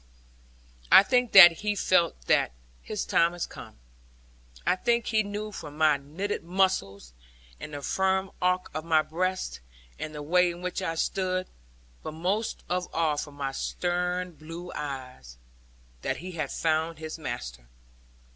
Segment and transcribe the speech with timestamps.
[0.91, 3.77] I think that he felt that his time was come.
[4.65, 7.13] I think he knew from my knitted muscles,
[7.59, 9.59] and the firm arch of my breast,
[9.99, 11.45] and the way in which I stood;
[12.01, 15.37] but most of all from my stern blue eyes;
[16.01, 17.67] that he had found his master.